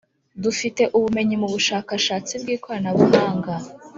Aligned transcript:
dufite 0.43 0.81
ubumenyi 0.97 1.35
mubushakashatsi 1.41 2.33
bwikorana 2.41 2.89
buhanga 2.97 3.53